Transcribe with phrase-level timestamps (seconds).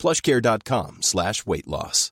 [0.00, 2.10] plushcare.com slash weight loss.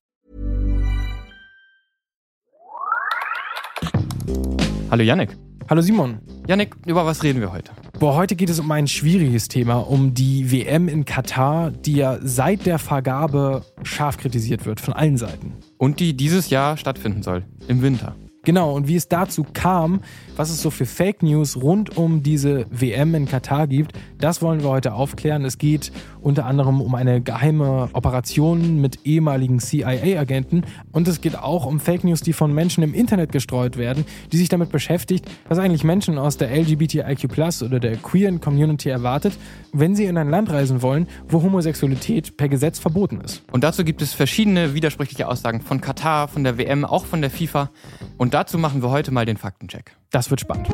[4.91, 5.37] Hallo Yannick.
[5.69, 6.21] Hallo Simon.
[6.47, 7.73] Yannick, über was reden wir heute?
[7.99, 12.19] Boah, heute geht es um ein schwieriges Thema, um die WM in Katar, die ja
[12.23, 15.55] seit der Vergabe scharf kritisiert wird von allen Seiten.
[15.77, 18.15] Und die dieses Jahr stattfinden soll, im Winter.
[18.49, 20.01] Genau, und wie es dazu kam,
[20.35, 24.63] was es so für Fake News rund um diese WM in Katar gibt, das wollen
[24.63, 25.45] wir heute aufklären.
[25.45, 30.63] Es geht unter anderem um eine geheime Operation mit ehemaligen CIA-Agenten
[30.93, 34.39] und es geht auch um Fake News, die von Menschen im Internet gestreut werden, die
[34.39, 37.29] sich damit beschäftigt, was eigentlich Menschen aus der LGBTIQ
[37.63, 39.35] oder der queeren Community erwartet,
[39.75, 43.43] wenn sie in ein Land reisen wollen, wo Homosexualität per Gesetz verboten ist.
[43.53, 47.31] Und dazu gibt es verschiedene widersprüchliche Aussagen von Katar, von der WM, auch von der
[47.31, 47.71] FIFA.
[48.17, 49.97] Und dazu machen wir heute mal den Faktencheck.
[50.11, 50.69] Das wird spannend.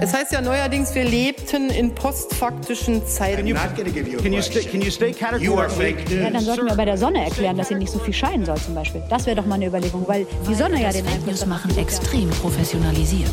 [0.00, 3.46] Es heißt ja neuerdings, wir lebten in postfaktischen Zeiten.
[3.46, 3.68] Ja,
[6.30, 8.74] dann sollten wir bei der Sonne erklären, dass sie nicht so viel scheinen soll zum
[8.74, 9.02] Beispiel.
[9.08, 13.30] Das wäre doch mal eine Überlegung, weil die Sonne ja den Einfluss machen extrem professionalisiert.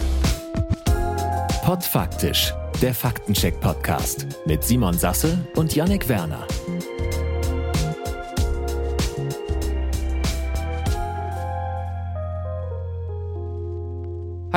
[1.63, 6.45] Podfaktisch, der Faktencheck-Podcast mit Simon Sasse und Yannick Werner.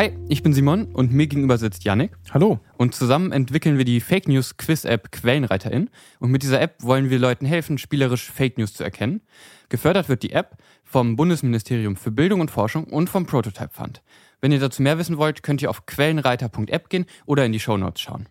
[0.00, 2.12] Hi, ich bin Simon und mir gegenüber sitzt Yannick.
[2.32, 2.58] Hallo.
[2.78, 5.90] Und zusammen entwickeln wir die Fake News Quiz App Quellenreiterin.
[6.20, 9.20] Und mit dieser App wollen wir Leuten helfen, spielerisch Fake News zu erkennen.
[9.68, 14.00] Gefördert wird die App vom Bundesministerium für Bildung und Forschung und vom Prototype Fund.
[14.40, 17.76] Wenn ihr dazu mehr wissen wollt, könnt ihr auf quellenreiter.app gehen oder in die Show
[17.76, 18.26] Notes schauen.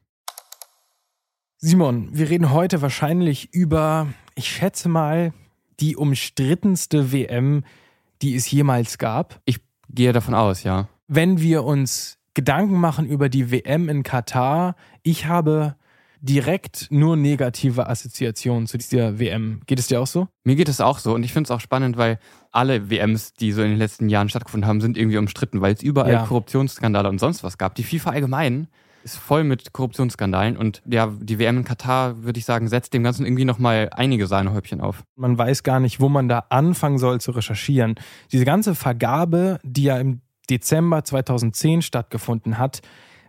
[1.58, 5.34] Simon, wir reden heute wahrscheinlich über, ich schätze mal,
[5.80, 7.64] die umstrittenste WM,
[8.24, 9.40] die es jemals gab.
[9.46, 14.76] Ich gehe davon aus, ja wenn wir uns Gedanken machen über die WM in Katar,
[15.04, 15.76] ich habe
[16.22, 19.62] direkt nur negative Assoziationen zu dieser WM.
[19.66, 20.28] Geht es dir auch so?
[20.44, 22.20] Mir geht es auch so und ich finde es auch spannend, weil
[22.52, 25.82] alle WMs, die so in den letzten Jahren stattgefunden haben, sind irgendwie umstritten, weil es
[25.82, 26.26] überall ja.
[26.26, 27.76] Korruptionsskandale und sonst was gab.
[27.76, 28.68] Die FIFA allgemein
[29.04, 33.04] ist voll mit Korruptionsskandalen und ja, die WM in Katar, würde ich sagen, setzt dem
[33.04, 35.04] Ganzen irgendwie nochmal einige Sahnehäubchen auf.
[35.16, 37.96] Man weiß gar nicht, wo man da anfangen soll zu recherchieren.
[38.32, 42.82] Diese ganze Vergabe, die ja im Dezember 2010 stattgefunden hat,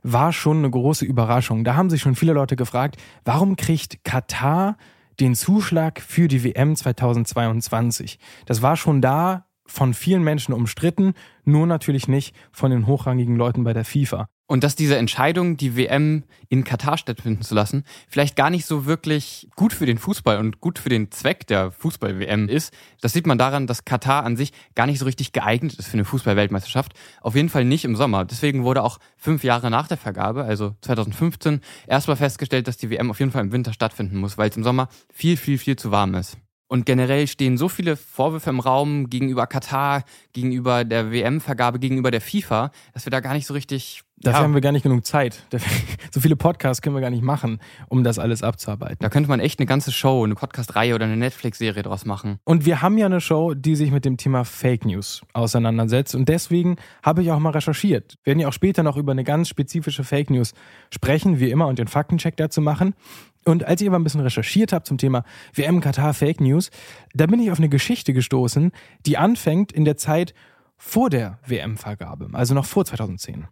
[0.02, 1.64] war schon eine große Überraschung.
[1.64, 4.76] Da haben sich schon viele Leute gefragt, warum kriegt Katar
[5.20, 8.18] den Zuschlag für die WM 2022?
[8.46, 11.14] Das war schon da von vielen Menschen umstritten,
[11.44, 14.28] nur natürlich nicht von den hochrangigen Leuten bei der FIFA.
[14.50, 18.84] Und dass diese Entscheidung, die WM in Katar stattfinden zu lassen, vielleicht gar nicht so
[18.84, 23.28] wirklich gut für den Fußball und gut für den Zweck der Fußball-WM ist, das sieht
[23.28, 26.94] man daran, dass Katar an sich gar nicht so richtig geeignet ist für eine Fußball-Weltmeisterschaft.
[27.20, 28.24] Auf jeden Fall nicht im Sommer.
[28.24, 33.08] Deswegen wurde auch fünf Jahre nach der Vergabe, also 2015, erstmal festgestellt, dass die WM
[33.12, 35.92] auf jeden Fall im Winter stattfinden muss, weil es im Sommer viel, viel, viel zu
[35.92, 36.38] warm ist.
[36.72, 42.20] Und generell stehen so viele Vorwürfe im Raum gegenüber Katar, gegenüber der WM-Vergabe, gegenüber der
[42.20, 44.02] FIFA, dass wir da gar nicht so richtig.
[44.22, 45.46] Dafür ja, haben wir gar nicht genug Zeit.
[46.12, 48.96] So viele Podcasts können wir gar nicht machen, um das alles abzuarbeiten.
[48.98, 52.40] Da könnte man echt eine ganze Show, eine Podcast-Reihe oder eine Netflix-Serie draus machen.
[52.42, 56.16] Und wir haben ja eine Show, die sich mit dem Thema Fake News auseinandersetzt.
[56.16, 58.16] Und deswegen habe ich auch mal recherchiert.
[58.24, 60.52] Wir werden ja auch später noch über eine ganz spezifische Fake News
[60.92, 62.94] sprechen, wie immer, und den Faktencheck dazu machen.
[63.44, 65.22] Und als ich aber ein bisschen recherchiert habe zum Thema
[65.54, 66.70] WM Katar Fake News,
[67.14, 68.72] da bin ich auf eine Geschichte gestoßen,
[69.06, 70.34] die anfängt in der Zeit
[70.76, 73.46] vor der WM-Vergabe, also noch vor 2010.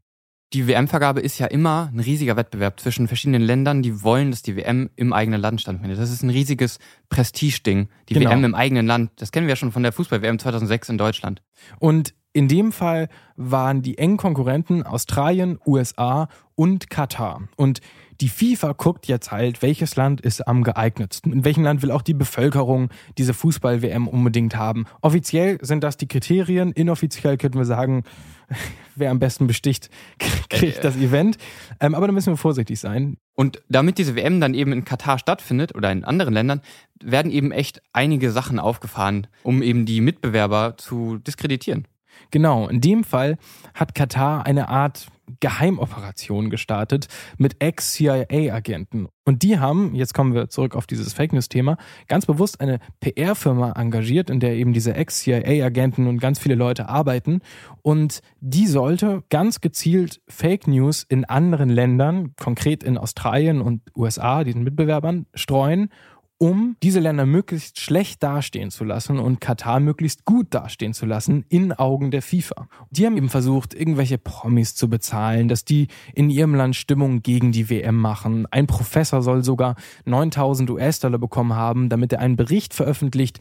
[0.55, 4.57] Die WM-Vergabe ist ja immer ein riesiger Wettbewerb zwischen verschiedenen Ländern, die wollen, dass die
[4.57, 5.99] WM im eigenen Land stattfindet.
[5.99, 6.79] Das ist ein riesiges
[7.11, 8.31] Prestigeding, die genau.
[8.31, 9.11] WM im eigenen Land.
[9.17, 11.43] Das kennen wir ja schon von der Fußball-WM 2006 in Deutschland.
[11.79, 17.43] Und in dem Fall waren die engen Konkurrenten Australien, USA und Katar.
[17.57, 17.81] Und
[18.21, 21.33] die FIFA guckt jetzt halt, welches Land ist am geeignetsten.
[21.33, 24.87] In welchem Land will auch die Bevölkerung diese Fußball-WM unbedingt haben.
[25.03, 26.73] Offiziell sind das die Kriterien.
[26.73, 28.05] Inoffiziell könnten wir sagen,
[28.97, 29.91] wer am besten besticht,
[30.49, 31.39] kriegt das Event.
[31.81, 33.17] Ähm, aber da müssen wir vorsichtig sein.
[33.35, 36.61] Und damit diese WM dann eben in Katar stattfindet oder in anderen Ländern,
[37.03, 41.87] werden eben echt einige Sachen aufgefahren, um eben die Mitbewerber zu diskreditieren.
[42.31, 43.39] Genau, in dem Fall
[43.75, 45.07] hat Katar eine Art
[45.41, 49.09] Geheimoperation gestartet mit Ex-CIA-Agenten.
[49.25, 51.77] Und die haben, jetzt kommen wir zurück auf dieses Fake News-Thema,
[52.07, 57.41] ganz bewusst eine PR-Firma engagiert, in der eben diese Ex-CIA-Agenten und ganz viele Leute arbeiten.
[57.83, 64.45] Und die sollte ganz gezielt Fake News in anderen Ländern, konkret in Australien und USA,
[64.45, 65.91] diesen Mitbewerbern, streuen
[66.39, 71.45] um diese Länder möglichst schlecht dastehen zu lassen und Katar möglichst gut dastehen zu lassen
[71.49, 72.69] in Augen der FIFA.
[72.91, 77.51] Die haben eben versucht, irgendwelche Promis zu bezahlen, dass die in ihrem Land Stimmung gegen
[77.51, 78.47] die WM machen.
[78.53, 79.75] Ein Professor soll sogar
[80.05, 83.41] 9000 US-Dollar bekommen haben, damit er einen Bericht veröffentlicht,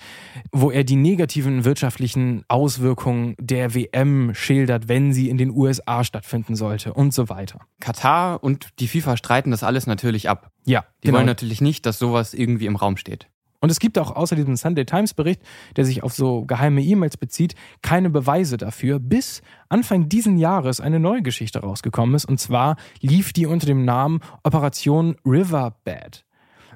[0.51, 6.55] wo er die negativen wirtschaftlichen Auswirkungen der WM schildert, wenn sie in den USA stattfinden
[6.55, 7.59] sollte und so weiter.
[7.79, 10.51] Katar und die FIFA streiten das alles natürlich ab.
[10.67, 13.27] Ja, Die wollen natürlich nicht, dass sowas irgendwie im Raum steht.
[13.59, 15.41] Und es gibt auch außer diesem Sunday Times Bericht,
[15.75, 20.99] der sich auf so geheime E-Mails bezieht, keine Beweise dafür, bis Anfang diesen Jahres eine
[20.99, 22.25] neue Geschichte rausgekommen ist.
[22.25, 26.25] Und zwar lief die unter dem Namen Operation Riverbed.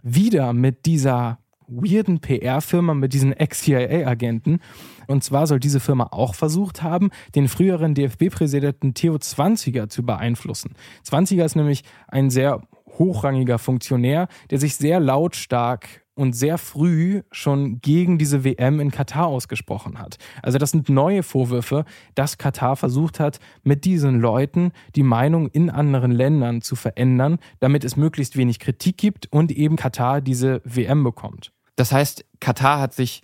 [0.01, 4.59] Wieder mit dieser weirden PR-Firma, mit diesen Ex-CIA-Agenten.
[5.07, 10.73] Und zwar soll diese Firma auch versucht haben, den früheren DFB-Präsidenten Theo Zwanziger zu beeinflussen.
[11.03, 12.61] Zwanziger ist nämlich ein sehr
[12.97, 19.27] hochrangiger Funktionär, der sich sehr lautstark und sehr früh schon gegen diese WM in Katar
[19.27, 20.17] ausgesprochen hat.
[20.41, 21.85] Also das sind neue Vorwürfe,
[22.15, 27.83] dass Katar versucht hat, mit diesen Leuten die Meinung in anderen Ländern zu verändern, damit
[27.83, 31.53] es möglichst wenig Kritik gibt und eben Katar diese WM bekommt.
[31.75, 33.21] Das heißt, Katar hat sich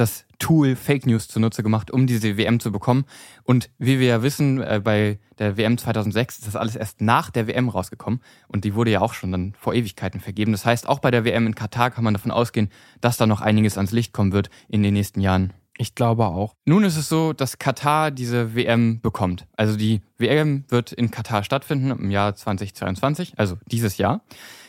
[0.00, 3.04] das Tool Fake News zunutze gemacht, um diese WM zu bekommen.
[3.44, 7.30] Und wie wir ja wissen, äh, bei der WM 2006 ist das alles erst nach
[7.30, 8.20] der WM rausgekommen.
[8.48, 10.52] Und die wurde ja auch schon dann vor Ewigkeiten vergeben.
[10.52, 12.70] Das heißt, auch bei der WM in Katar kann man davon ausgehen,
[13.00, 15.52] dass da noch einiges ans Licht kommen wird in den nächsten Jahren.
[15.76, 16.54] Ich glaube auch.
[16.66, 19.46] Nun ist es so, dass Katar diese WM bekommt.
[19.56, 24.22] Also die WM wird in Katar stattfinden im Jahr 2022, also dieses Jahr.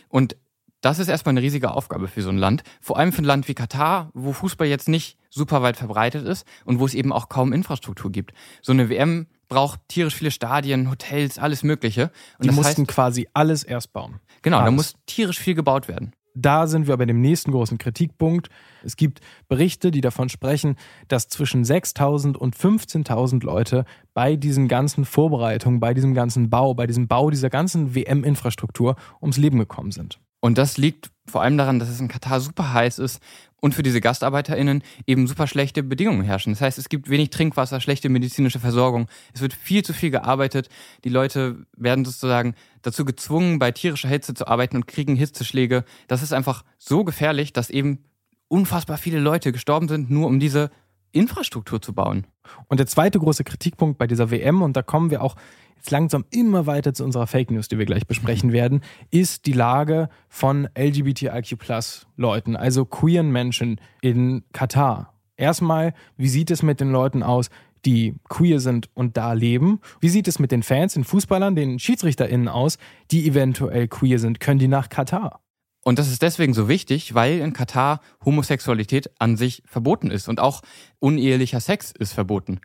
[0.07, 0.37] Und
[0.81, 2.63] das ist erstmal eine riesige Aufgabe für so ein Land.
[2.81, 6.45] Vor allem für ein Land wie Katar, wo Fußball jetzt nicht super weit verbreitet ist
[6.65, 8.33] und wo es eben auch kaum Infrastruktur gibt.
[8.61, 12.07] So eine WM braucht tierisch viele Stadien, Hotels, alles Mögliche.
[12.07, 14.19] Die Und das mussten heißt, quasi alles erst bauen.
[14.41, 14.75] genau, da alles.
[14.75, 16.13] muss tierisch viel gebaut werden.
[16.33, 18.47] Da sind wir bei dem nächsten großen Kritikpunkt.
[18.83, 19.19] Es gibt
[19.49, 20.77] Berichte, die davon sprechen,
[21.09, 26.87] dass zwischen 6.000 und 15.000 Leute bei diesen ganzen Vorbereitungen, bei diesem ganzen Bau, bei
[26.87, 30.19] diesem Bau dieser ganzen WM-Infrastruktur ums Leben gekommen sind.
[30.41, 33.21] Und das liegt vor allem daran, dass es in Katar super heiß ist
[33.61, 36.51] und für diese GastarbeiterInnen eben super schlechte Bedingungen herrschen.
[36.51, 39.07] Das heißt, es gibt wenig Trinkwasser, schlechte medizinische Versorgung.
[39.33, 40.67] Es wird viel zu viel gearbeitet.
[41.03, 45.85] Die Leute werden sozusagen dazu gezwungen, bei tierischer Hitze zu arbeiten und kriegen Hitzeschläge.
[46.07, 48.03] Das ist einfach so gefährlich, dass eben
[48.47, 50.71] unfassbar viele Leute gestorben sind, nur um diese
[51.11, 52.27] Infrastruktur zu bauen.
[52.67, 55.35] Und der zweite große Kritikpunkt bei dieser WM, und da kommen wir auch
[55.77, 59.53] jetzt langsam immer weiter zu unserer Fake News, die wir gleich besprechen werden, ist die
[59.53, 65.13] Lage von LGBTIQ-Leuten, also queeren Menschen in Katar.
[65.37, 67.49] Erstmal, wie sieht es mit den Leuten aus,
[67.85, 69.79] die queer sind und da leben?
[69.99, 72.77] Wie sieht es mit den Fans, den Fußballern, den SchiedsrichterInnen aus,
[73.09, 74.39] die eventuell queer sind?
[74.39, 75.40] Können die nach Katar?
[75.83, 80.39] Und das ist deswegen so wichtig, weil in Katar Homosexualität an sich verboten ist und
[80.39, 80.61] auch
[80.99, 82.59] unehelicher Sex ist verboten.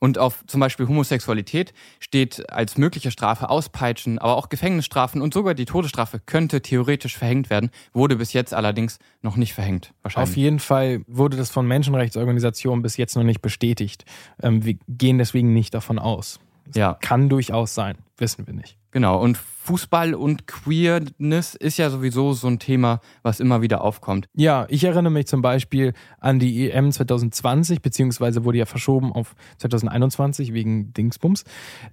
[0.00, 5.54] Und auf zum Beispiel Homosexualität steht als mögliche Strafe Auspeitschen, aber auch Gefängnisstrafen und sogar
[5.54, 9.92] die Todesstrafe könnte theoretisch verhängt werden, wurde bis jetzt allerdings noch nicht verhängt.
[10.02, 10.30] Wahrscheinlich.
[10.30, 14.04] Auf jeden Fall wurde das von Menschenrechtsorganisationen bis jetzt noch nicht bestätigt.
[14.40, 16.38] Ähm, wir gehen deswegen nicht davon aus.
[16.74, 16.94] Ja.
[16.94, 18.77] Kann durchaus sein, wissen wir nicht.
[18.90, 24.26] Genau, und Fußball und Queerness ist ja sowieso so ein Thema, was immer wieder aufkommt.
[24.32, 29.34] Ja, ich erinnere mich zum Beispiel an die EM 2020, beziehungsweise wurde ja verschoben auf
[29.58, 31.44] 2021 wegen Dingsbums.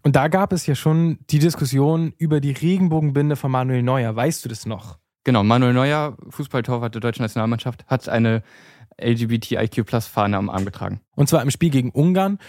[0.04, 4.16] Und da gab es ja schon die Diskussion über die Regenbogenbinde von Manuel Neuer.
[4.16, 4.98] Weißt du das noch?
[5.26, 8.42] Genau, Manuel Neuer, Fußballtorwart der deutschen Nationalmannschaft, hat eine
[9.02, 11.02] LGBTIQ-Plus-Fahne am Arm getragen.
[11.16, 12.40] Und zwar im Spiel gegen Ungarn.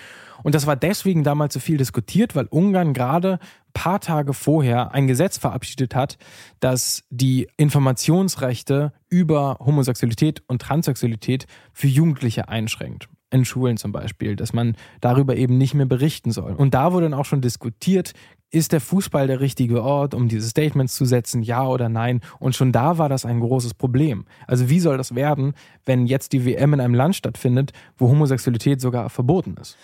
[0.42, 3.38] Und das war deswegen damals so viel diskutiert, weil Ungarn gerade
[3.72, 6.18] paar Tage vorher ein Gesetz verabschiedet hat,
[6.60, 13.08] das die Informationsrechte über Homosexualität und Transsexualität für Jugendliche einschränkt.
[13.36, 16.52] In Schulen zum Beispiel, dass man darüber eben nicht mehr berichten soll.
[16.52, 18.14] Und da wurde dann auch schon diskutiert,
[18.50, 22.22] ist der Fußball der richtige Ort, um diese Statements zu setzen, ja oder nein?
[22.38, 24.24] Und schon da war das ein großes Problem.
[24.46, 25.52] Also wie soll das werden,
[25.84, 29.76] wenn jetzt die WM in einem Land stattfindet, wo Homosexualität sogar verboten ist?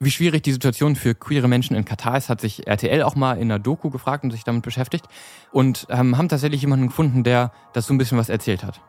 [0.00, 3.34] Wie schwierig die Situation für queere Menschen in Katar ist, hat sich RTL auch mal
[3.34, 5.06] in einer Doku gefragt und sich damit beschäftigt
[5.52, 8.80] und ähm, haben tatsächlich jemanden gefunden, der das so ein bisschen was erzählt hat.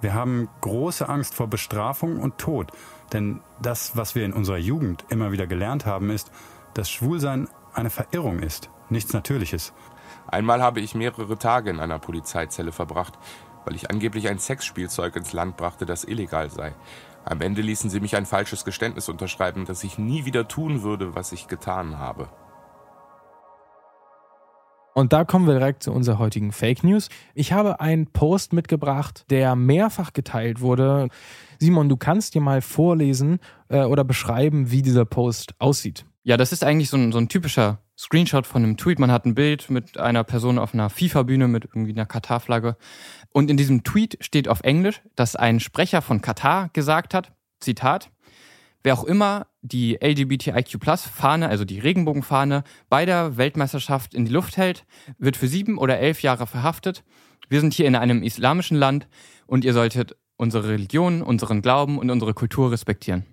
[0.00, 2.70] Wir haben große Angst vor Bestrafung und Tod,
[3.12, 6.30] denn das, was wir in unserer Jugend immer wieder gelernt haben, ist,
[6.74, 8.70] dass Schwulsein eine Verirrung ist.
[8.90, 9.72] nichts Natürliches.
[10.26, 13.18] Einmal habe ich mehrere Tage in einer Polizeizelle verbracht,
[13.64, 16.74] weil ich angeblich ein Sexspielzeug ins Land brachte, das illegal sei.
[17.24, 21.14] Am Ende ließen sie mich ein falsches Geständnis unterschreiben, dass ich nie wieder tun würde,
[21.14, 22.28] was ich getan habe.
[24.98, 27.08] Und da kommen wir direkt zu unserer heutigen Fake News.
[27.32, 31.06] Ich habe einen Post mitgebracht, der mehrfach geteilt wurde.
[31.60, 33.38] Simon, du kannst dir mal vorlesen
[33.68, 36.04] äh, oder beschreiben, wie dieser Post aussieht.
[36.24, 38.98] Ja, das ist eigentlich so ein, so ein typischer Screenshot von einem Tweet.
[38.98, 42.76] Man hat ein Bild mit einer Person auf einer FIFA-Bühne mit irgendwie einer Katar-Flagge.
[43.30, 48.10] Und in diesem Tweet steht auf Englisch, dass ein Sprecher von Katar gesagt hat, Zitat,
[48.82, 54.86] wer auch immer die LGBTIQ-Plus-Fahne, also die Regenbogenfahne, bei der Weltmeisterschaft in die Luft hält,
[55.18, 57.04] wird für sieben oder elf Jahre verhaftet.
[57.48, 59.08] Wir sind hier in einem islamischen Land
[59.46, 63.24] und ihr solltet unsere Religion, unseren Glauben und unsere Kultur respektieren.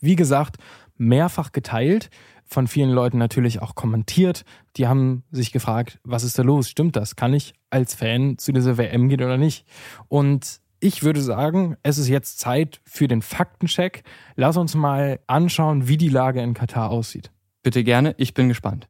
[0.00, 0.56] Wie gesagt,
[0.96, 2.10] mehrfach geteilt,
[2.46, 4.44] von vielen Leuten natürlich auch kommentiert.
[4.76, 6.68] Die haben sich gefragt, was ist da los?
[6.68, 7.16] Stimmt das?
[7.16, 9.66] Kann ich als Fan zu dieser WM gehen oder nicht?
[10.08, 14.02] Und ich würde sagen, es ist jetzt Zeit für den Faktencheck.
[14.36, 17.30] Lass uns mal anschauen, wie die Lage in Katar aussieht.
[17.62, 18.86] Bitte gerne, ich bin gespannt.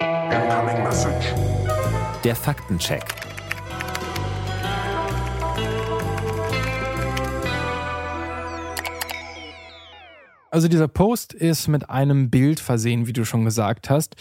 [2.24, 3.04] Der Faktencheck.
[10.50, 14.16] Also dieser Post ist mit einem Bild versehen, wie du schon gesagt hast.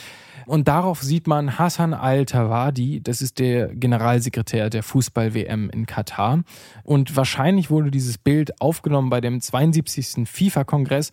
[0.46, 6.44] Und darauf sieht man Hassan al-Tawadi, das ist der Generalsekretär der Fußball-WM in Katar.
[6.84, 10.28] Und wahrscheinlich wurde dieses Bild aufgenommen bei dem 72.
[10.28, 11.12] FIFA-Kongress,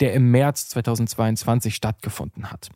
[0.00, 2.70] der im März 2022 stattgefunden hat.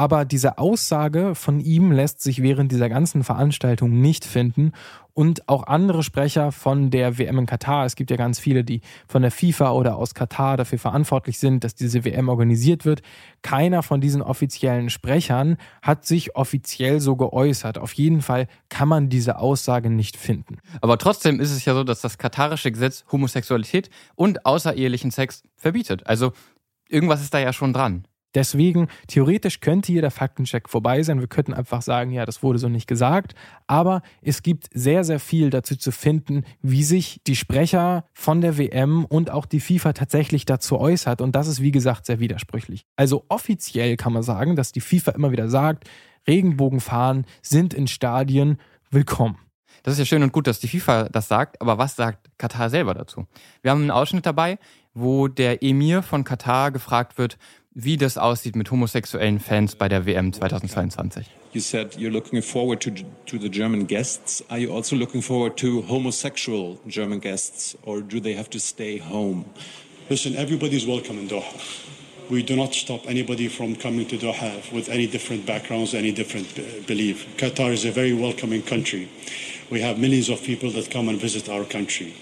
[0.00, 4.72] Aber diese Aussage von ihm lässt sich während dieser ganzen Veranstaltung nicht finden.
[5.12, 8.80] Und auch andere Sprecher von der WM in Katar, es gibt ja ganz viele, die
[9.06, 13.02] von der FIFA oder aus Katar dafür verantwortlich sind, dass diese WM organisiert wird.
[13.42, 17.76] Keiner von diesen offiziellen Sprechern hat sich offiziell so geäußert.
[17.76, 20.60] Auf jeden Fall kann man diese Aussage nicht finden.
[20.80, 26.06] Aber trotzdem ist es ja so, dass das katarische Gesetz Homosexualität und außerehelichen Sex verbietet.
[26.06, 26.32] Also
[26.88, 28.06] irgendwas ist da ja schon dran.
[28.34, 31.20] Deswegen, theoretisch könnte hier der Faktencheck vorbei sein.
[31.20, 33.34] Wir könnten einfach sagen, ja, das wurde so nicht gesagt.
[33.66, 38.56] Aber es gibt sehr, sehr viel dazu zu finden, wie sich die Sprecher von der
[38.56, 41.20] WM und auch die FIFA tatsächlich dazu äußert.
[41.20, 42.86] Und das ist, wie gesagt, sehr widersprüchlich.
[42.96, 45.88] Also offiziell kann man sagen, dass die FIFA immer wieder sagt,
[46.28, 48.58] Regenbogenfahren sind in Stadien
[48.90, 49.38] willkommen.
[49.82, 52.68] Das ist ja schön und gut, dass die FIFA das sagt, aber was sagt Katar
[52.68, 53.26] selber dazu?
[53.62, 54.58] Wir haben einen Ausschnitt dabei,
[54.92, 57.38] wo der Emir von Katar gefragt wird,
[57.74, 61.26] wie das aussieht mit homosexuellen Fans bei der WM 2022.
[61.52, 62.90] You said you're looking forward to,
[63.26, 64.44] to the German guests.
[64.48, 68.98] Are you also looking forward to homosexual German guests, or do they have to stay
[68.98, 69.44] home?
[70.08, 71.86] Listen, everybody's welcome in Doha.
[72.30, 76.54] We do not stop anybody from coming to Doha with any different backgrounds, any different
[76.86, 77.26] belief.
[77.36, 79.08] Qatar is a very welcoming country.
[79.70, 82.14] We have millions of people that come and visit our country.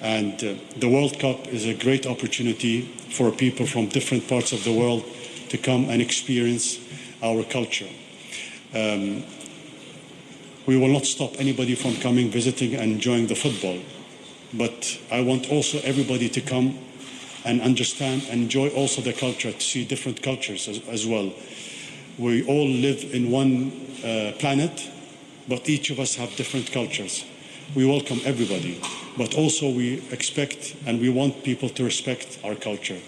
[0.00, 4.64] And uh, the World Cup is a great opportunity for people from different parts of
[4.64, 5.04] the world
[5.50, 6.78] to come and experience
[7.22, 7.88] our culture.
[8.74, 9.24] Um,
[10.66, 13.78] we will not stop anybody from coming, visiting, and enjoying the football.
[14.54, 16.78] But I want also everybody to come
[17.44, 21.32] and understand and enjoy also the culture, to see different cultures as, as well.
[22.18, 23.72] We all live in one
[24.04, 24.88] uh, planet,
[25.48, 27.24] but each of us have different cultures.
[27.72, 28.80] We welcome everybody,
[29.16, 32.98] but also we expect and we want people to respect our culture.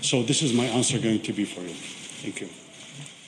[0.00, 1.74] So this is my answer going to be for you.
[2.20, 2.48] Thank you.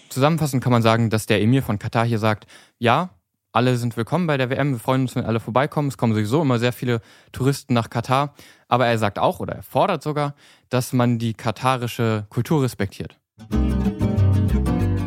[0.08, 2.46] Zusammenfassend kann man sagen, dass der Emir von Katar hier sagt,
[2.80, 3.10] ja,
[3.52, 5.88] alle sind willkommen bei der WM, wir freuen uns, wenn alle vorbeikommen.
[5.88, 7.00] Es kommen sowieso immer sehr viele
[7.30, 8.34] Touristen nach Katar.
[8.66, 10.34] Aber er sagt auch oder er fordert sogar,
[10.70, 13.16] dass man die katarische Kultur respektiert.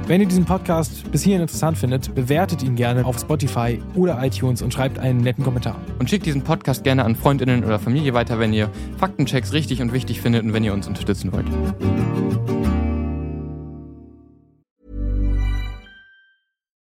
[0.08, 4.62] Wenn ihr diesen Podcast bis hierhin interessant findet, bewertet ihn gerne auf Spotify oder iTunes
[4.62, 5.76] und schreibt einen netten Kommentar.
[6.00, 9.92] Und schickt diesen Podcast gerne an Freundinnen oder Familie weiter, wenn ihr Faktenchecks richtig und
[9.92, 11.46] wichtig findet und wenn ihr uns unterstützen wollt.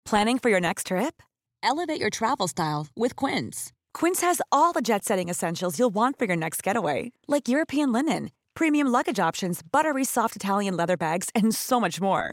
[0.06, 1.22] Planning for your next trip?
[1.62, 3.72] Elevate your travel style with Quince.
[3.92, 8.30] Quince has all the jet-setting essentials you'll want for your next getaway, like European linen,
[8.54, 12.32] premium luggage options, buttery soft Italian leather bags, and so much more.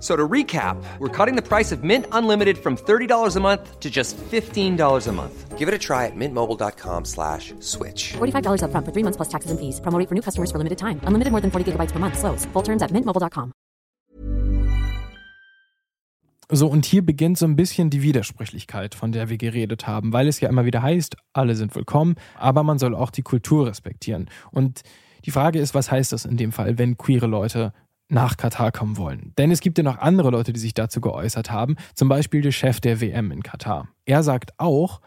[0.00, 3.90] So to recap, we're cutting the price of Mint Unlimited from $30 a month to
[3.90, 5.58] just $15 a month.
[5.58, 8.12] Give it a try at mintmobile.com slash switch.
[8.12, 9.80] $45 up front for three months plus taxes and fees.
[9.80, 11.00] Promo for new customers for limited time.
[11.04, 12.18] Unlimited more than 40 gigabytes per month.
[12.18, 12.44] Slows.
[12.52, 13.54] Full terms at mintmobile.com.
[16.50, 20.28] So, und hier beginnt so ein bisschen die Widersprüchlichkeit, von der wir geredet haben, weil
[20.28, 24.28] es ja immer wieder heißt, alle sind willkommen, aber man soll auch die Kultur respektieren.
[24.50, 24.82] Und
[25.24, 27.72] die Frage ist, was heißt das in dem Fall, wenn queere Leute
[28.08, 29.32] nach Katar kommen wollen.
[29.38, 32.52] Denn es gibt ja noch andere Leute, die sich dazu geäußert haben, zum Beispiel der
[32.52, 33.88] Chef der WM in Katar.
[34.04, 35.00] Er sagt auch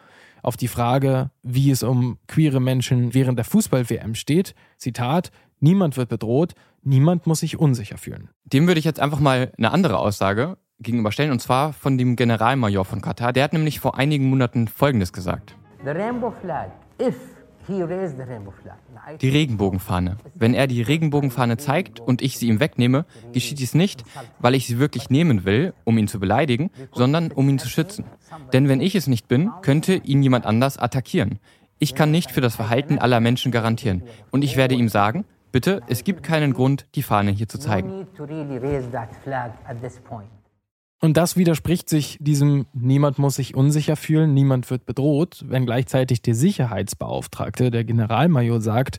[0.44, 6.10] auf die Frage, wie es um queere Menschen während der Fußball-WM steht, Zitat, niemand wird
[6.10, 8.30] bedroht, niemand muss sich unsicher fühlen.
[8.46, 12.86] Dem würde ich jetzt einfach mal eine andere Aussage gegenüberstellen, und zwar von dem Generalmajor
[12.86, 13.34] von Katar.
[13.34, 15.56] Der hat nämlich vor einigen Monaten Folgendes gesagt.
[15.84, 16.70] The rainbow flag,
[17.02, 17.16] if
[19.22, 20.18] die Regenbogenfahne.
[20.36, 24.04] Wenn er die Regenbogenfahne zeigt und ich sie ihm wegnehme, geschieht dies nicht,
[24.40, 28.06] weil ich sie wirklich nehmen will, um ihn zu beleidigen, sondern um ihn zu schützen.
[28.54, 31.40] Denn wenn ich es nicht bin, könnte ihn jemand anders attackieren.
[31.80, 34.04] Ich kann nicht für das Verhalten aller Menschen garantieren.
[34.32, 38.08] Und ich werde ihm sagen, bitte, es gibt keinen Grund, die Fahne hier zu zeigen.
[41.00, 46.24] Und das widerspricht sich diesem Niemand muss sich unsicher fühlen, niemand wird bedroht, wenn gleichzeitig
[46.24, 48.98] der Sicherheitsbeauftragte, der Generalmajor, sagt,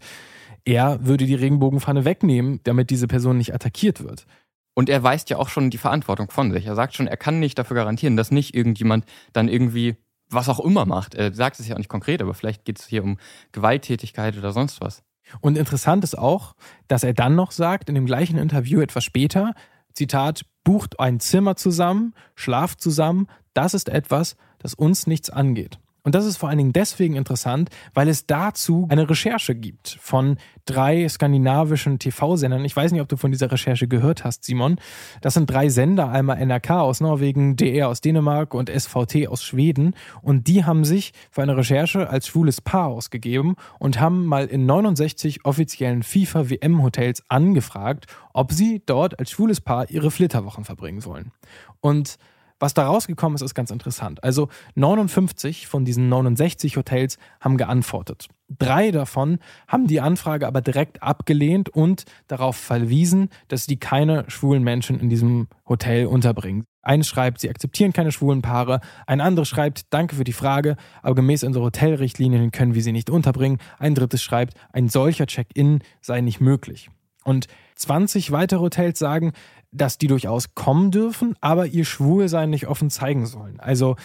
[0.64, 4.26] er würde die Regenbogenfahne wegnehmen, damit diese Person nicht attackiert wird.
[4.74, 6.66] Und er weist ja auch schon die Verantwortung von sich.
[6.66, 9.96] Er sagt schon, er kann nicht dafür garantieren, dass nicht irgendjemand dann irgendwie
[10.30, 11.16] was auch immer macht.
[11.16, 13.18] Er sagt es ja auch nicht konkret, aber vielleicht geht es hier um
[13.50, 15.02] Gewalttätigkeit oder sonst was.
[15.40, 16.54] Und interessant ist auch,
[16.86, 19.54] dass er dann noch sagt, in dem gleichen Interview etwas später,
[19.94, 25.78] Zitat, bucht ein Zimmer zusammen, schlaft zusammen, das ist etwas, das uns nichts angeht.
[26.08, 30.38] Und das ist vor allen Dingen deswegen interessant, weil es dazu eine Recherche gibt von
[30.64, 32.64] drei skandinavischen TV-Sendern.
[32.64, 34.76] Ich weiß nicht, ob du von dieser Recherche gehört hast, Simon.
[35.20, 39.94] Das sind drei Sender, einmal NRK aus Norwegen, DR aus Dänemark und SVT aus Schweden.
[40.22, 44.64] Und die haben sich für eine Recherche als schwules Paar ausgegeben und haben mal in
[44.64, 51.32] 69 offiziellen FIFA-WM-Hotels angefragt, ob sie dort als schwules Paar ihre Flitterwochen verbringen sollen.
[51.80, 52.16] Und
[52.60, 54.22] was da rausgekommen ist, ist ganz interessant.
[54.24, 58.28] Also 59 von diesen 69 Hotels haben geantwortet.
[58.48, 64.62] Drei davon haben die Anfrage aber direkt abgelehnt und darauf verwiesen, dass die keine schwulen
[64.62, 66.64] Menschen in diesem Hotel unterbringen.
[66.80, 68.80] Eines schreibt, sie akzeptieren keine schwulen Paare.
[69.06, 73.10] Ein anderes schreibt, danke für die Frage, aber gemäß unserer Hotelrichtlinien können wir sie nicht
[73.10, 73.58] unterbringen.
[73.78, 76.88] Ein drittes schreibt, ein solcher Check-in sei nicht möglich.
[77.24, 79.32] Und 20 weitere Hotels sagen,
[79.70, 83.60] dass die durchaus kommen dürfen, aber ihr Schwulsein nicht offen zeigen sollen.
[83.60, 83.96] Also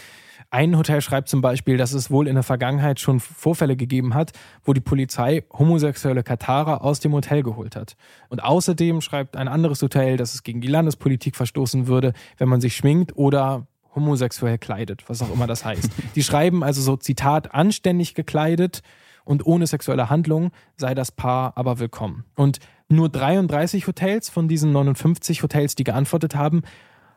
[0.49, 4.33] ein Hotel schreibt zum Beispiel, dass es wohl in der Vergangenheit schon Vorfälle gegeben hat,
[4.63, 7.95] wo die Polizei homosexuelle Katarer aus dem Hotel geholt hat.
[8.29, 12.61] Und außerdem schreibt ein anderes Hotel, dass es gegen die Landespolitik verstoßen würde, wenn man
[12.61, 15.89] sich schminkt oder homosexuell kleidet, was auch immer das heißt.
[16.15, 18.81] Die schreiben also so Zitat anständig gekleidet
[19.25, 22.25] und ohne sexuelle Handlung sei das Paar aber willkommen.
[22.35, 22.59] Und
[22.89, 26.61] nur 33 Hotels von diesen 59 Hotels, die geantwortet haben,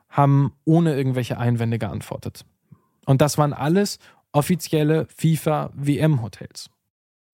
[0.08, 2.44] haben ohne irgendwelche Einwände geantwortet.
[3.04, 3.98] Und das waren alles
[4.32, 6.70] offizielle FIFA-WM-Hotels.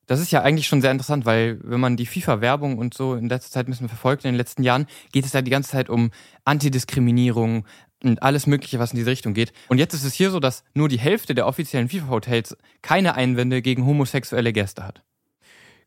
[0.06, 3.28] Das ist ja eigentlich schon sehr interessant, weil wenn man die FIFA-Werbung und so in
[3.28, 5.88] letzter Zeit ein bisschen verfolgt, in den letzten Jahren, geht es ja die ganze Zeit
[5.88, 6.11] um
[6.44, 7.64] Antidiskriminierung
[8.03, 9.53] und alles Mögliche, was in diese Richtung geht.
[9.69, 13.62] Und jetzt ist es hier so, dass nur die Hälfte der offiziellen FIFA-Hotels keine Einwände
[13.62, 15.03] gegen homosexuelle Gäste hat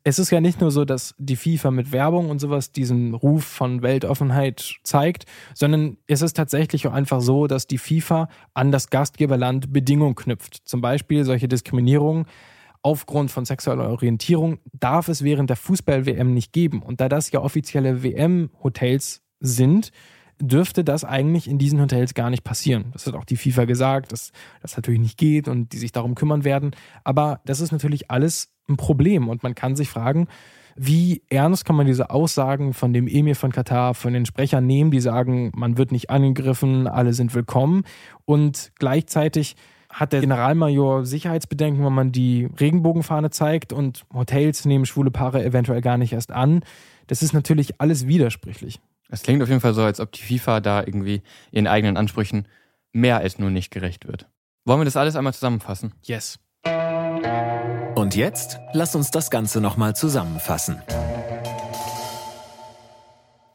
[0.07, 3.43] es ist ja nicht nur so, dass die FIFA mit Werbung und sowas diesen Ruf
[3.43, 5.25] von Weltoffenheit zeigt,
[5.55, 10.61] sondern es ist tatsächlich auch einfach so, dass die FIFA an das Gastgeberland Bedingungen knüpft.
[10.63, 12.27] Zum Beispiel solche Diskriminierungen
[12.83, 16.83] aufgrund von sexueller Orientierung darf es während der Fußball-WM nicht geben.
[16.83, 19.91] Und da das ja offizielle WM-Hotels sind,
[20.39, 22.85] dürfte das eigentlich in diesen Hotels gar nicht passieren.
[22.93, 26.15] Das hat auch die FIFA gesagt, dass das natürlich nicht geht und die sich darum
[26.15, 26.71] kümmern werden.
[27.03, 30.27] Aber das ist natürlich alles ein Problem und man kann sich fragen,
[30.75, 34.91] wie ernst kann man diese Aussagen von dem Emir von Katar, von den Sprechern nehmen,
[34.91, 37.83] die sagen, man wird nicht angegriffen, alle sind willkommen
[38.25, 39.55] und gleichzeitig
[39.89, 45.79] hat der Generalmajor Sicherheitsbedenken, wenn man die Regenbogenfahne zeigt und Hotels nehmen schwule Paare eventuell
[45.79, 46.61] gar nicht erst an.
[47.07, 48.81] Das ist natürlich alles widersprüchlich.
[49.09, 52.47] Es klingt auf jeden Fall so, als ob die FIFA da irgendwie ihren eigenen Ansprüchen
[52.91, 54.29] mehr als nur nicht gerecht wird.
[54.65, 55.93] Wollen wir das alles einmal zusammenfassen?
[56.03, 56.39] Yes.
[57.95, 60.81] Und jetzt lass uns das Ganze nochmal zusammenfassen.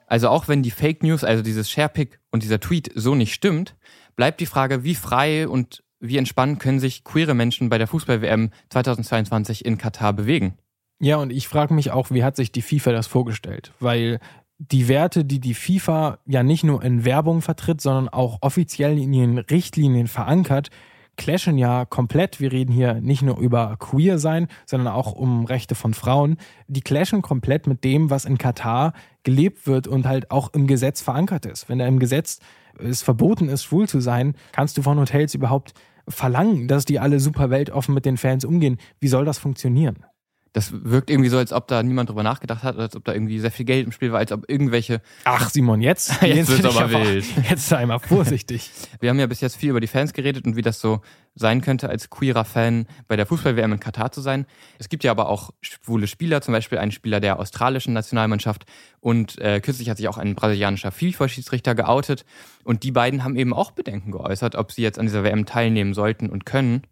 [0.07, 3.77] Also auch wenn die Fake News, also dieses Sharepick und dieser Tweet so nicht stimmt,
[4.17, 8.51] bleibt die Frage, wie frei und wie entspannt können sich queere Menschen bei der Fußball-WM
[8.71, 10.59] 2022 in Katar bewegen?
[11.01, 13.73] Ja, und ich frage mich auch, wie hat sich die FIFA das vorgestellt?
[13.81, 14.21] Weil
[14.61, 19.13] die Werte, die die FIFA ja nicht nur in Werbung vertritt, sondern auch offiziell in
[19.15, 20.69] ihren Richtlinien verankert,
[21.17, 22.41] clashen ja komplett.
[22.41, 26.37] Wir reden hier nicht nur über Queer sein, sondern auch um Rechte von Frauen.
[26.69, 28.93] Die clashen komplett mit dem, was in Katar
[29.23, 31.71] gelebt wird und halt auch im Gesetz verankert ist.
[31.71, 32.41] Wenn da im Gesetz
[32.79, 35.73] es verboten ist, schwul zu sein, kannst du von Hotels überhaupt
[36.07, 38.77] verlangen, dass die alle super weltoffen mit den Fans umgehen.
[39.01, 40.05] Wie soll das funktionieren?
[40.53, 43.39] Das wirkt irgendwie so, als ob da niemand drüber nachgedacht hat, als ob da irgendwie
[43.39, 45.01] sehr viel Geld im Spiel war, als ob irgendwelche.
[45.25, 47.25] Ach, Simon, jetzt, jetzt wird aber wild.
[47.49, 48.71] Jetzt sei mal vorsichtig.
[49.01, 51.03] Wir haben ja bis jetzt viel über die Fans geredet und wie das so
[51.41, 54.47] sein könnte, als queerer Fan bei der Fußball-WM in Katar zu sein.
[54.79, 58.67] Es gibt ja aber auch schwule Spieler, zum Beispiel einen Spieler der australischen Nationalmannschaft
[59.01, 62.25] und äh, kürzlich hat sich auch ein brasilianischer FIFA-Schiedsrichter geoutet
[62.65, 65.95] und die beiden haben eben auch Bedenken geäußert, ob sie jetzt an dieser WM teilnehmen
[65.95, 66.83] sollten und können.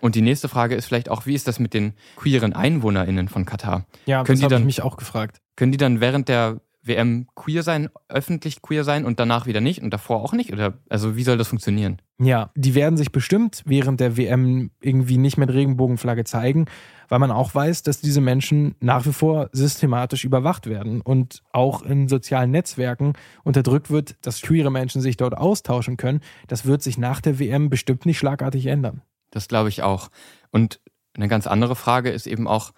[0.00, 3.44] Und die nächste Frage ist vielleicht auch, wie ist das mit den queeren EinwohnerInnen von
[3.44, 3.86] Katar?
[4.06, 5.40] Ja, können das habe ich mich auch gefragt.
[5.56, 9.82] Können die dann während der WM queer sein, öffentlich queer sein und danach wieder nicht
[9.82, 10.52] und davor auch nicht?
[10.52, 12.02] Oder also wie soll das funktionieren?
[12.20, 16.66] Ja, die werden sich bestimmt während der WM irgendwie nicht mit Regenbogenflagge zeigen,
[17.08, 21.82] weil man auch weiß, dass diese Menschen nach wie vor systematisch überwacht werden und auch
[21.82, 23.12] in sozialen Netzwerken
[23.44, 26.20] unterdrückt wird, dass queere Menschen sich dort austauschen können.
[26.48, 29.02] Das wird sich nach der WM bestimmt nicht schlagartig ändern.
[29.30, 30.08] Das glaube ich auch.
[30.50, 30.80] Und
[31.14, 32.72] eine ganz andere Frage ist eben auch,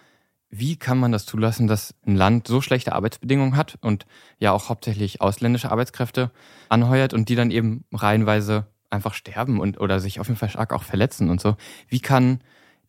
[0.50, 4.06] wie kann man das zulassen, dass ein Land so schlechte Arbeitsbedingungen hat und
[4.38, 6.30] ja auch hauptsächlich ausländische Arbeitskräfte
[6.68, 10.72] anheuert und die dann eben reihenweise einfach sterben und oder sich auf jeden Fall stark
[10.72, 11.56] auch verletzen und so?
[11.88, 12.40] Wie kann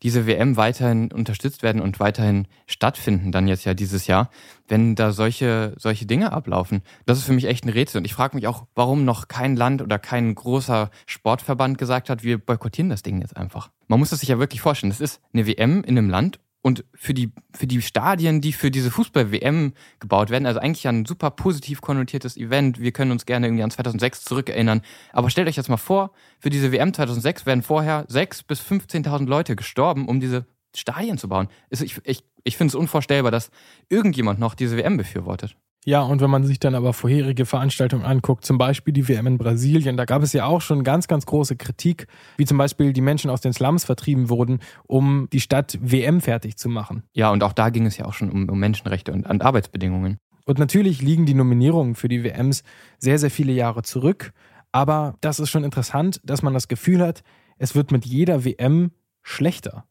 [0.02, 4.30] diese WM weiterhin unterstützt werden und weiterhin stattfinden, dann jetzt ja dieses Jahr,
[4.66, 6.82] wenn da solche, solche Dinge ablaufen.
[7.06, 7.98] Das ist für mich echt ein Rätsel.
[7.98, 12.24] Und ich frage mich auch, warum noch kein Land oder kein großer Sportverband gesagt hat,
[12.24, 13.70] wir boykottieren das Ding jetzt einfach.
[13.86, 14.90] Man muss das sich ja wirklich vorstellen.
[14.90, 18.70] Das ist eine WM in einem Land und für die, für die Stadien, die für
[18.70, 22.80] diese Fußball-WM gebaut werden, also eigentlich ein super positiv konnotiertes Event.
[22.80, 24.82] Wir können uns gerne irgendwie an 2006 zurückerinnern.
[25.12, 29.26] Aber stellt euch jetzt mal vor, für diese WM 2006 werden vorher 6.000 bis 15.000
[29.26, 31.48] Leute gestorben, um diese Stadien zu bauen.
[31.68, 33.50] Ich, ich, ich finde es unvorstellbar, dass
[33.88, 35.56] irgendjemand noch diese WM befürwortet.
[35.84, 39.38] Ja, und wenn man sich dann aber vorherige Veranstaltungen anguckt, zum Beispiel die WM in
[39.38, 43.00] Brasilien, da gab es ja auch schon ganz, ganz große Kritik, wie zum Beispiel die
[43.00, 47.02] Menschen aus den Slums vertrieben wurden, um die Stadt WM fertig zu machen.
[47.14, 50.18] Ja, und auch da ging es ja auch schon um, um Menschenrechte und, und Arbeitsbedingungen.
[50.44, 52.62] Und natürlich liegen die Nominierungen für die WMs
[52.98, 54.32] sehr, sehr viele Jahre zurück.
[54.70, 57.22] Aber das ist schon interessant, dass man das Gefühl hat,
[57.58, 58.92] es wird mit jeder WM
[59.22, 59.84] schlechter.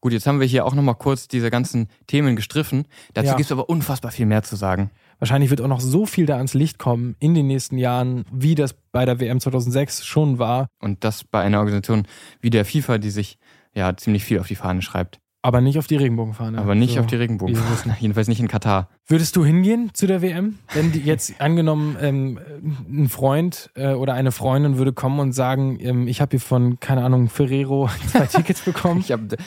[0.00, 2.86] Gut, jetzt haben wir hier auch nochmal kurz diese ganzen Themen gestriffen.
[3.14, 3.36] Dazu ja.
[3.36, 4.90] gibt es aber unfassbar viel mehr zu sagen.
[5.24, 8.54] Wahrscheinlich wird auch noch so viel da ans Licht kommen in den nächsten Jahren, wie
[8.54, 10.66] das bei der WM 2006 schon war.
[10.82, 12.06] Und das bei einer Organisation
[12.42, 13.38] wie der FIFA, die sich
[13.72, 15.20] ja ziemlich viel auf die Fahne schreibt.
[15.40, 16.58] Aber nicht auf die Regenbogenfahne.
[16.58, 17.00] Aber nicht so.
[17.00, 17.96] auf die Regenbogenfahne.
[18.00, 18.90] Jedenfalls nicht in Katar.
[19.06, 20.58] Würdest du hingehen zu der WM?
[20.74, 22.38] Wenn jetzt angenommen ähm,
[22.86, 26.80] ein Freund äh, oder eine Freundin würde kommen und sagen, ähm, ich habe hier von,
[26.80, 29.00] keine Ahnung, Ferrero zwei Tickets bekommen.
[29.00, 29.38] ich habe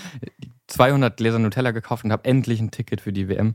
[0.66, 3.54] 200 Gläser Nutella gekauft und habe endlich ein Ticket für die WM.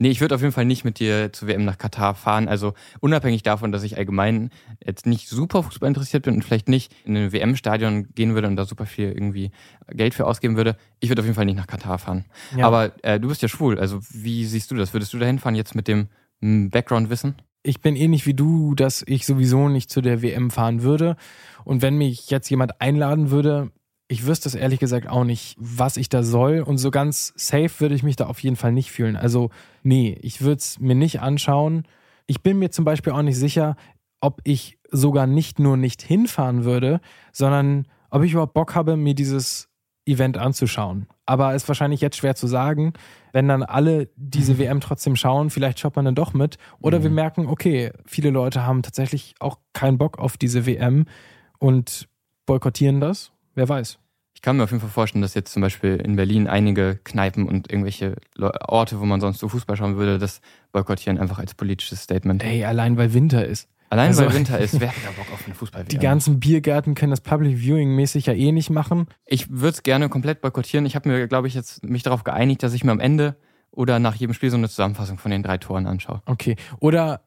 [0.00, 2.46] Nee, ich würde auf jeden Fall nicht mit dir zur WM nach Katar fahren.
[2.46, 4.50] Also unabhängig davon, dass ich allgemein
[4.84, 8.54] jetzt nicht super Fußball interessiert bin und vielleicht nicht in ein WM-Stadion gehen würde und
[8.54, 9.50] da super viel irgendwie
[9.90, 12.26] Geld für ausgeben würde, ich würde auf jeden Fall nicht nach Katar fahren.
[12.56, 12.66] Ja.
[12.66, 14.92] Aber äh, du bist ja schwul, also wie siehst du das?
[14.92, 16.06] Würdest du da hinfahren jetzt mit dem
[16.40, 17.34] hm, Background-Wissen?
[17.64, 21.16] Ich bin ähnlich wie du, dass ich sowieso nicht zu der WM fahren würde.
[21.64, 23.72] Und wenn mich jetzt jemand einladen würde,
[24.08, 26.60] ich wüsste es ehrlich gesagt auch nicht, was ich da soll.
[26.60, 29.16] Und so ganz safe würde ich mich da auf jeden Fall nicht fühlen.
[29.16, 29.50] Also,
[29.82, 31.84] nee, ich würde es mir nicht anschauen.
[32.26, 33.76] Ich bin mir zum Beispiel auch nicht sicher,
[34.20, 37.00] ob ich sogar nicht nur nicht hinfahren würde,
[37.32, 39.68] sondern ob ich überhaupt Bock habe, mir dieses
[40.06, 41.06] Event anzuschauen.
[41.26, 42.94] Aber ist wahrscheinlich jetzt schwer zu sagen,
[43.32, 44.58] wenn dann alle diese mhm.
[44.58, 46.56] WM trotzdem schauen, vielleicht schaut man dann doch mit.
[46.80, 47.02] Oder mhm.
[47.02, 51.04] wir merken, okay, viele Leute haben tatsächlich auch keinen Bock auf diese WM
[51.58, 52.08] und
[52.46, 53.98] boykottieren das Wer weiß.
[54.34, 57.48] Ich kann mir auf jeden Fall vorstellen, dass jetzt zum Beispiel in Berlin einige Kneipen
[57.48, 60.40] und irgendwelche Orte, wo man sonst so Fußball schauen würde, das
[60.70, 62.44] boykottieren einfach als politisches Statement.
[62.44, 63.68] Ey, allein weil Winter ist.
[63.90, 65.82] Allein also, weil Winter ist, wer hat da Bock auf einen Fußball?
[65.86, 69.08] Die ganzen Biergärten können das Public Viewing mäßig ja eh nicht machen.
[69.26, 70.86] Ich würde es gerne komplett boykottieren.
[70.86, 73.34] Ich habe mir, glaube ich, jetzt mich darauf geeinigt, dass ich mir am Ende
[73.78, 76.20] oder nach jedem Spiel so eine Zusammenfassung von den drei Toren anschaue.
[76.26, 76.56] Okay.
[76.80, 77.20] Oder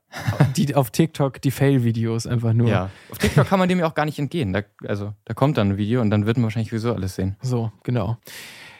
[0.57, 2.67] die auf TikTok die Fail-Videos einfach nur.
[2.67, 2.89] Ja.
[3.09, 4.51] Auf TikTok kann man dem ja auch gar nicht entgehen.
[4.51, 7.37] Da, also da kommt dann ein Video und dann wird man wahrscheinlich sowieso alles sehen.
[7.41, 8.17] So, genau.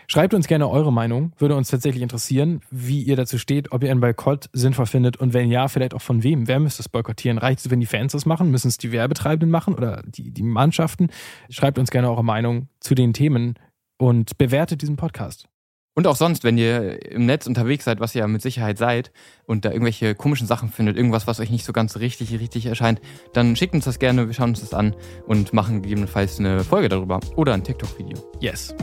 [0.07, 3.91] Schreibt uns gerne eure Meinung, würde uns tatsächlich interessieren, wie ihr dazu steht, ob ihr
[3.91, 6.49] einen Boykott sinnvoll findet und wenn ja, vielleicht auch von wem.
[6.49, 7.37] Wer müsste es boykottieren?
[7.37, 8.51] Reicht es, wenn die Fans das machen?
[8.51, 11.07] Müssen es die Werbetreibenden machen oder die, die Mannschaften?
[11.49, 13.53] Schreibt uns gerne eure Meinung zu den Themen
[13.97, 15.47] und bewertet diesen Podcast.
[15.93, 19.11] Und auch sonst, wenn ihr im Netz unterwegs seid, was ihr ja mit Sicherheit seid,
[19.45, 23.01] und da irgendwelche komischen Sachen findet, irgendwas, was euch nicht so ganz richtig, richtig erscheint,
[23.33, 24.95] dann schickt uns das gerne, wir schauen uns das an
[25.27, 28.17] und machen gegebenenfalls eine Folge darüber oder ein TikTok-Video.
[28.39, 28.73] Yes.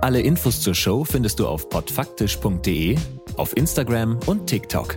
[0.00, 2.96] Alle Infos zur Show findest du auf podfaktisch.de,
[3.36, 4.96] auf Instagram und TikTok.